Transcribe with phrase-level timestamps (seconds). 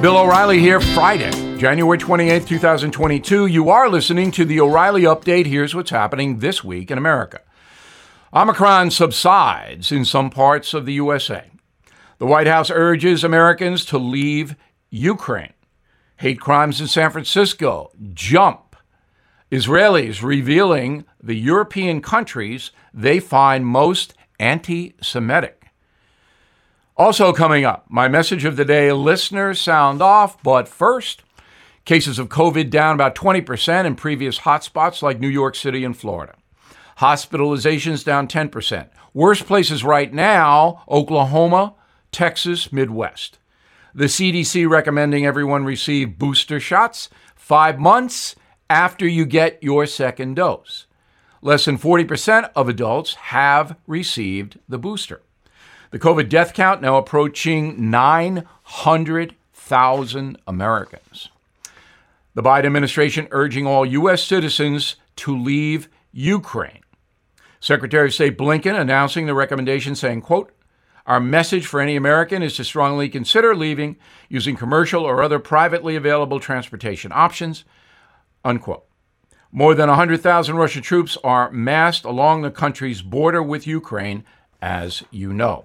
[0.00, 3.46] Bill O'Reilly here, Friday, January 28th, 2022.
[3.46, 5.46] You are listening to the O'Reilly Update.
[5.46, 7.40] Here's what's happening this week in America.
[8.32, 11.50] Omicron subsides in some parts of the USA.
[12.18, 14.54] The White House urges Americans to leave
[14.88, 15.54] Ukraine.
[16.18, 18.76] Hate crimes in San Francisco jump.
[19.50, 25.57] Israelis revealing the European countries they find most anti Semitic.
[26.98, 31.22] Also, coming up, my message of the day listeners sound off, but first,
[31.84, 36.34] cases of COVID down about 20% in previous hotspots like New York City and Florida.
[36.98, 38.88] Hospitalizations down 10%.
[39.14, 41.76] Worst places right now Oklahoma,
[42.10, 43.38] Texas, Midwest.
[43.94, 48.34] The CDC recommending everyone receive booster shots five months
[48.68, 50.86] after you get your second dose.
[51.42, 55.22] Less than 40% of adults have received the booster.
[55.90, 61.30] The COVID death count now approaching 900,000 Americans.
[62.34, 64.22] The Biden administration urging all U.S.
[64.22, 66.82] citizens to leave Ukraine.
[67.58, 70.52] Secretary of State Blinken announcing the recommendation saying, quote,
[71.06, 73.96] our message for any American is to strongly consider leaving
[74.28, 77.64] using commercial or other privately available transportation options.
[78.44, 78.84] Unquote.
[79.50, 84.24] More than 100,000 Russian troops are massed along the country's border with Ukraine,
[84.60, 85.64] as you know.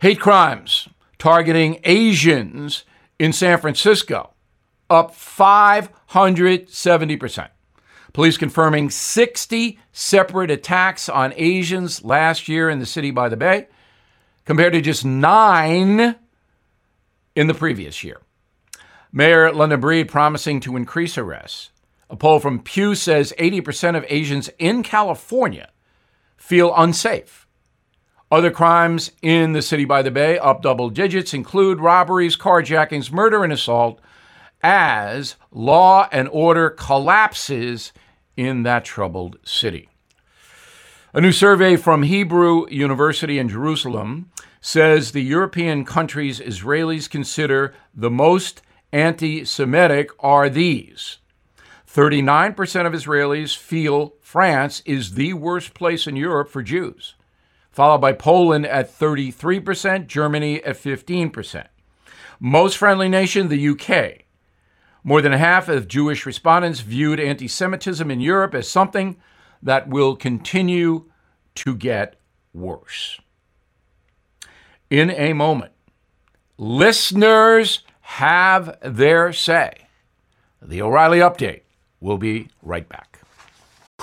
[0.00, 2.84] Hate crimes targeting Asians
[3.18, 4.34] in San Francisco
[4.90, 7.48] up 570%.
[8.12, 13.66] Police confirming 60 separate attacks on Asians last year in the city by the Bay,
[14.44, 16.16] compared to just nine
[17.34, 18.20] in the previous year.
[19.12, 21.70] Mayor London Breed promising to increase arrests.
[22.08, 25.70] A poll from Pew says 80% of Asians in California
[26.36, 27.45] feel unsafe
[28.30, 33.44] other crimes in the city by the bay, up double digits, include robberies, carjackings, murder,
[33.44, 34.00] and assault
[34.62, 37.92] as law and order collapses
[38.36, 39.88] in that troubled city.
[41.14, 48.10] A new survey from Hebrew University in Jerusalem says the European countries Israelis consider the
[48.10, 48.60] most
[48.92, 51.18] anti Semitic are these
[51.88, 57.14] 39% of Israelis feel France is the worst place in Europe for Jews
[57.76, 61.66] followed by Poland at 33%, Germany at 15%.
[62.40, 64.24] Most friendly nation, the UK.
[65.04, 69.18] More than half of Jewish respondents viewed anti Semitism in Europe as something
[69.62, 71.04] that will continue
[71.56, 72.16] to get
[72.54, 73.20] worse.
[74.88, 75.72] In a moment,
[76.56, 79.86] listeners have their say.
[80.62, 81.60] The O'Reilly Update
[82.00, 83.20] will be right back.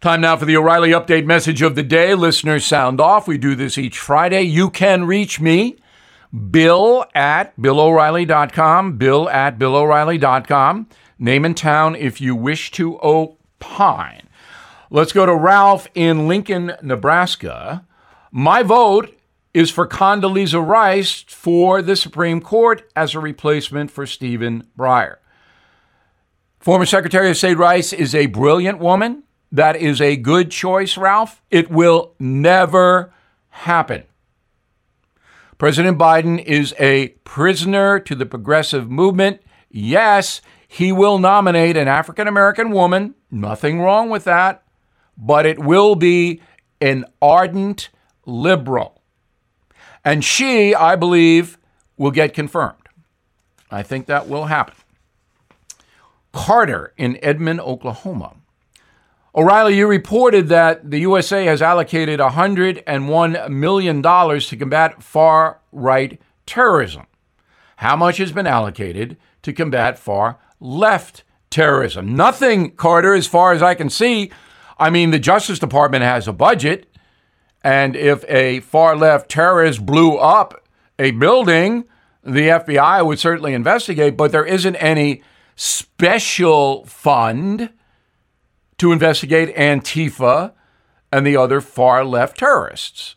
[0.00, 2.14] Time now for the O'Reilly Update message of the day.
[2.14, 3.28] Listeners, sound off.
[3.28, 4.42] We do this each Friday.
[4.42, 5.76] You can reach me,
[6.50, 10.88] bill at billoreilly.com, bill at billoreilly.com.
[11.18, 14.28] Name and town if you wish to opine.
[14.90, 17.86] Let's go to Ralph in Lincoln, Nebraska.
[18.30, 19.16] My vote
[19.54, 25.16] is for Condoleezza Rice for the Supreme Court as a replacement for Stephen Breyer.
[26.58, 31.42] Former Secretary of State Rice is a brilliant woman that is a good choice, Ralph.
[31.50, 33.12] It will never
[33.50, 34.04] happen.
[35.58, 39.42] President Biden is a prisoner to the progressive movement.
[39.70, 43.14] Yes, he will nominate an African American woman.
[43.30, 44.64] Nothing wrong with that.
[45.18, 46.40] But it will be
[46.80, 47.90] an ardent
[48.24, 49.02] liberal.
[50.02, 51.58] And she, I believe,
[51.96, 52.88] will get confirmed.
[53.70, 54.74] I think that will happen.
[56.32, 58.36] Carter in Edmond, Oklahoma
[59.34, 67.06] O'Reilly, you reported that the USA has allocated $101 million to combat far right terrorism.
[67.76, 72.14] how much has been allocated to combat far left terrorism?
[72.14, 74.30] Nothing, Carter, as far as I can see.
[74.78, 76.94] I mean, the Justice Department has a budget,
[77.64, 80.62] and if a far left terrorist blew up
[80.98, 81.84] a building,
[82.22, 85.22] the FBI would certainly investigate, but there isn't any
[85.56, 87.70] special fund
[88.82, 90.50] to investigate Antifa
[91.12, 93.14] and the other far left terrorists.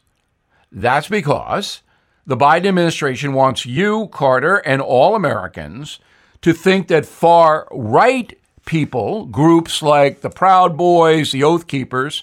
[0.71, 1.81] That's because
[2.23, 5.97] the Biden administration wants you, Carter, and all Americans
[6.43, 12.21] to think that far right people, groups like the Proud Boys, the Oath Keepers,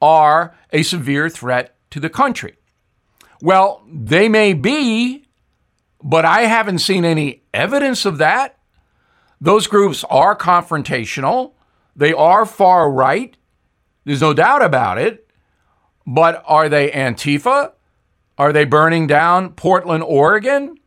[0.00, 2.54] are a severe threat to the country.
[3.42, 5.24] Well, they may be,
[6.00, 8.60] but I haven't seen any evidence of that.
[9.40, 11.54] Those groups are confrontational,
[12.00, 13.36] they are far right.
[14.06, 15.28] There's no doubt about it.
[16.06, 17.72] But are they Antifa?
[18.38, 20.78] Are they burning down Portland, Oregon?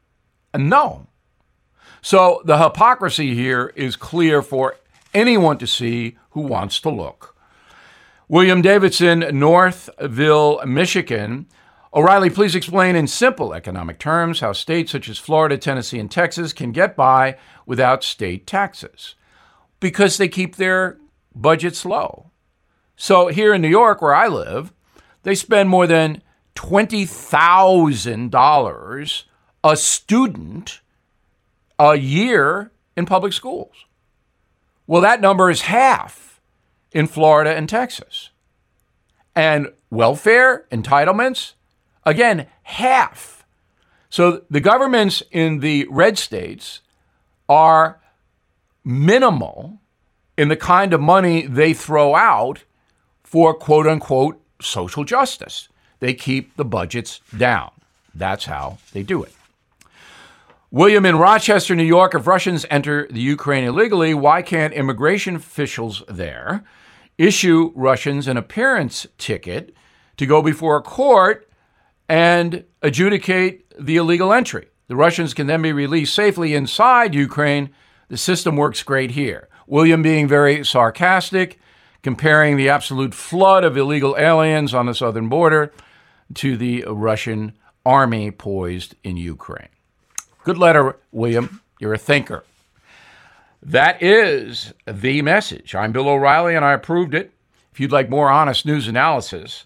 [0.58, 1.06] No.
[2.02, 4.78] So the hypocrisy here is clear for
[5.14, 7.36] anyone to see who wants to look.
[8.28, 11.46] William Davidson, Northville, Michigan.
[11.94, 16.54] O'Reilly, please explain in simple economic terms how states such as Florida, Tennessee, and Texas
[16.54, 17.38] can get by
[17.68, 19.14] without state taxes
[19.80, 20.98] because they keep their
[21.36, 22.32] budgets low.
[22.96, 24.74] So here in New York, where I live,
[25.24, 26.22] they spend more than
[26.56, 29.24] $20,000
[29.64, 30.82] a student
[31.80, 33.86] a year in public schools.
[34.86, 36.42] Well, that number is half
[36.92, 38.30] in Florida and Texas.
[39.36, 41.54] And welfare entitlements,
[42.06, 43.46] again, half.
[44.10, 46.82] So the governments in the red states
[47.50, 48.00] are
[48.86, 49.80] minimal
[50.38, 52.64] in the kind of money they throw out
[53.24, 55.70] for quote unquote social justice.
[56.00, 57.72] They keep the budgets down.
[58.14, 59.34] That's how they do it.
[60.70, 66.04] William in Rochester, New York, if Russians enter the Ukraine illegally, why can't immigration officials
[66.10, 66.64] there
[67.16, 69.76] issue Russians an appearance ticket
[70.18, 71.48] to go before a court
[72.10, 74.68] and adjudicate the illegal entry?
[74.88, 77.70] The Russians can then be released safely inside Ukraine.
[78.10, 79.48] The system works great here.
[79.68, 81.60] William being very sarcastic,
[82.02, 85.72] comparing the absolute flood of illegal aliens on the southern border
[86.36, 87.54] to the Russian
[87.86, 89.70] army poised in Ukraine.
[90.44, 91.62] Good letter, William.
[91.80, 92.44] You're a thinker.
[93.62, 95.74] That is the message.
[95.74, 97.32] I'm Bill O'Reilly, and I approved it.
[97.72, 99.66] If you'd like more honest news analysis,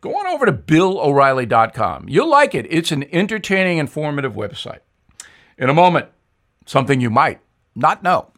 [0.00, 2.08] go on over to BillO'Reilly.com.
[2.08, 2.66] You'll like it.
[2.68, 4.80] It's an entertaining, informative website.
[5.56, 6.06] In a moment,
[6.66, 7.40] something you might
[7.74, 8.30] not know.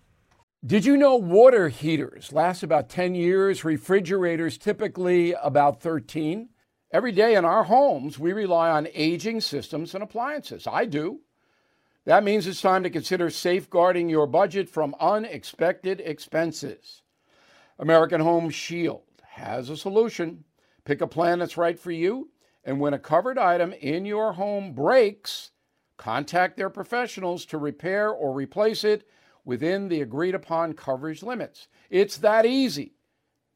[0.64, 6.50] Did you know water heaters last about 10 years, refrigerators typically about 13?
[6.92, 10.66] Every day in our homes, we rely on aging systems and appliances.
[10.66, 11.20] I do.
[12.04, 17.00] That means it's time to consider safeguarding your budget from unexpected expenses.
[17.78, 20.44] American Home Shield has a solution.
[20.84, 22.32] Pick a plan that's right for you,
[22.64, 25.52] and when a covered item in your home breaks,
[25.96, 29.06] contact their professionals to repair or replace it
[29.44, 31.68] within the agreed upon coverage limits.
[31.88, 32.94] It's that easy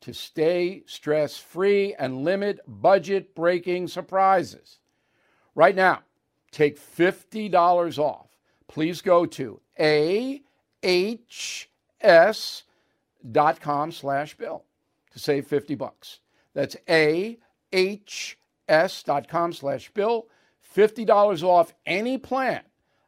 [0.01, 4.79] to stay stress free and limit budget breaking surprises.
[5.55, 6.01] Right now,
[6.51, 8.35] take $50 off
[8.75, 10.33] please go to ahs.com
[13.93, 14.65] slash bill
[15.13, 16.19] to save 50 bucks.
[16.55, 16.77] That's
[17.73, 20.27] ahs.com slash bill.
[20.77, 22.63] $50 off any plan.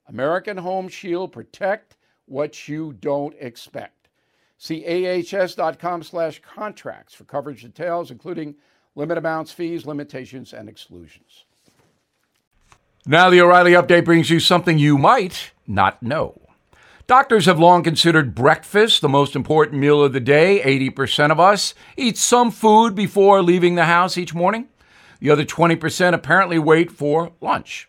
[0.08, 4.08] American Home Shield protect what you don't expect.
[4.58, 8.54] See ahs.com slash contracts for coverage details, including
[8.94, 11.44] limit amounts, fees, limitations, and exclusions.
[13.06, 16.40] Now, the O'Reilly update brings you something you might not know.
[17.06, 20.60] Doctors have long considered breakfast the most important meal of the day.
[20.90, 24.66] 80% of us eat some food before leaving the house each morning.
[25.20, 27.88] The other 20% apparently wait for lunch.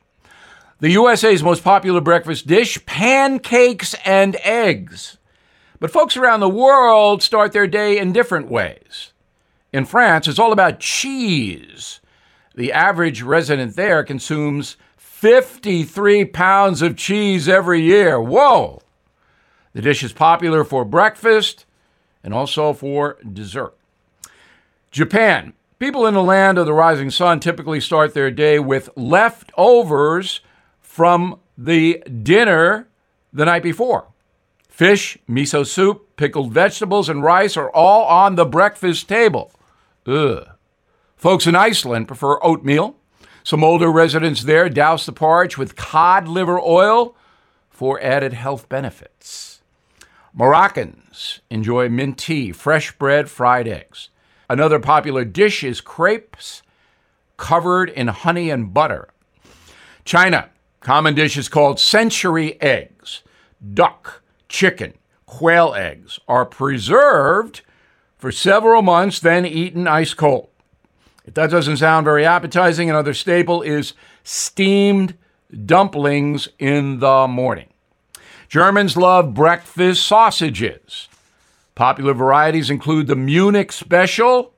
[0.80, 5.18] The USA's most popular breakfast dish pancakes and eggs.
[5.80, 9.12] But folks around the world start their day in different ways.
[9.74, 12.00] In France, it's all about cheese.
[12.54, 18.22] The average resident there consumes 53 pounds of cheese every year.
[18.22, 18.82] Whoa!
[19.74, 21.66] The dish is popular for breakfast
[22.24, 23.76] and also for dessert.
[24.92, 25.54] Japan.
[25.80, 30.42] People in the land of the rising sun typically start their day with leftovers
[30.98, 32.88] from the dinner
[33.32, 34.08] the night before.
[34.68, 39.52] Fish, miso soup, pickled vegetables, and rice are all on the breakfast table.
[40.08, 40.48] Ugh.
[41.16, 42.96] Folks in Iceland prefer oatmeal
[43.44, 47.16] some older residents there douse the porridge with cod liver oil
[47.70, 49.62] for added health benefits.
[50.34, 54.10] Moroccans enjoy mint tea, fresh bread, fried eggs.
[54.50, 56.64] Another popular dish is crepes
[57.38, 59.10] covered in honey and butter.
[60.04, 60.50] China,
[60.88, 63.22] common dish is called century eggs.
[63.74, 64.94] Duck, chicken,
[65.26, 67.60] quail eggs are preserved
[68.18, 70.48] for several months, then eaten ice cold.
[71.26, 75.18] If that doesn't sound very appetizing, another staple is steamed
[75.66, 77.68] dumplings in the morning.
[78.48, 81.10] Germans love breakfast sausages.
[81.76, 84.54] Popular varieties include the Munich Special.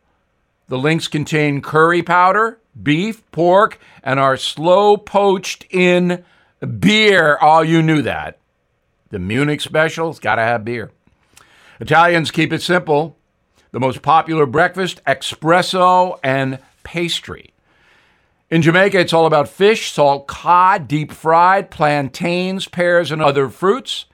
[0.69, 6.23] The links contain curry powder, beef, pork, and are slow poached in
[6.79, 7.39] beer.
[7.41, 8.37] Oh, you knew that.
[9.09, 10.91] The Munich Special's got to have beer.
[11.79, 13.17] Italians keep it simple.
[13.71, 17.53] The most popular breakfast, espresso and pastry.
[18.51, 24.05] In Jamaica, it's all about fish, salt cod, deep fried, plantains, pears, and other fruits,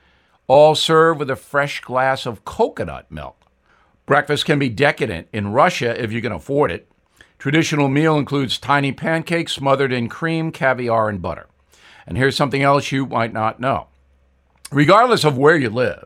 [0.47, 3.44] all served with a fresh glass of coconut milk.
[4.05, 6.87] Breakfast can be decadent in Russia if you can afford it.
[7.39, 11.47] Traditional meal includes tiny pancakes smothered in cream, caviar, and butter.
[12.05, 13.87] And here's something else you might not know.
[14.71, 16.05] Regardless of where you live,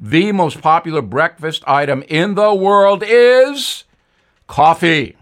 [0.00, 3.84] the most popular breakfast item in the world is
[4.46, 5.16] coffee.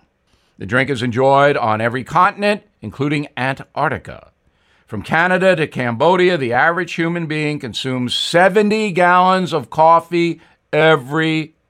[0.59, 4.31] The drink is enjoyed on every continent, including Antarctica.
[4.87, 10.41] From Canada to Cambodia, the average human being consumes 70 gallons of coffee
[10.73, 11.55] every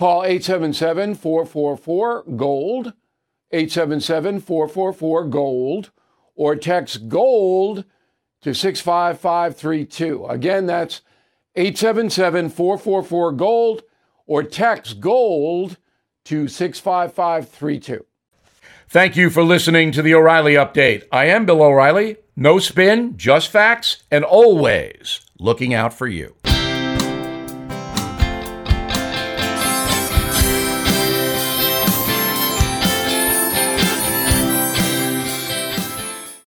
[0.00, 2.94] Call 877 444 GOLD,
[3.52, 5.90] 877 444 GOLD,
[6.34, 7.84] or text GOLD
[8.40, 10.24] to 65532.
[10.24, 11.02] Again, that's
[11.54, 13.82] 877 444 GOLD,
[14.24, 15.76] or text GOLD
[16.24, 18.06] to 65532.
[18.88, 21.04] Thank you for listening to the O'Reilly Update.
[21.12, 22.16] I am Bill O'Reilly.
[22.34, 26.36] No spin, just facts, and always looking out for you.